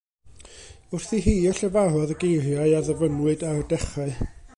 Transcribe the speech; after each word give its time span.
Wrthi 0.99 1.19
hi 1.25 1.33
y 1.33 1.43
llefarodd 1.57 2.13
y 2.15 2.17
geiriau 2.23 2.73
a 2.79 2.81
ddyfynnwyd 2.87 3.45
ar 3.51 3.61
y 3.65 3.67
dechrau. 3.75 4.17